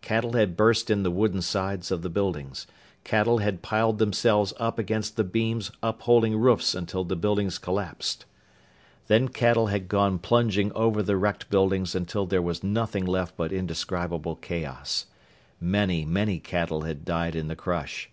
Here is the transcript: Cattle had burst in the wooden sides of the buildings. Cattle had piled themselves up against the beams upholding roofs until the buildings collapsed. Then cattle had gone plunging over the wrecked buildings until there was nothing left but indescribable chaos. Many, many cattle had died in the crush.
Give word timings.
Cattle 0.00 0.34
had 0.34 0.56
burst 0.56 0.90
in 0.90 1.02
the 1.02 1.10
wooden 1.10 1.42
sides 1.42 1.90
of 1.90 2.02
the 2.02 2.08
buildings. 2.08 2.68
Cattle 3.02 3.38
had 3.38 3.62
piled 3.62 3.98
themselves 3.98 4.54
up 4.60 4.78
against 4.78 5.16
the 5.16 5.24
beams 5.24 5.72
upholding 5.82 6.36
roofs 6.38 6.76
until 6.76 7.02
the 7.02 7.16
buildings 7.16 7.58
collapsed. 7.58 8.24
Then 9.08 9.26
cattle 9.28 9.66
had 9.66 9.88
gone 9.88 10.20
plunging 10.20 10.70
over 10.74 11.02
the 11.02 11.16
wrecked 11.16 11.50
buildings 11.50 11.96
until 11.96 12.26
there 12.26 12.40
was 12.40 12.62
nothing 12.62 13.04
left 13.04 13.36
but 13.36 13.50
indescribable 13.52 14.36
chaos. 14.36 15.06
Many, 15.60 16.04
many 16.04 16.38
cattle 16.38 16.82
had 16.82 17.04
died 17.04 17.34
in 17.34 17.48
the 17.48 17.56
crush. 17.56 18.08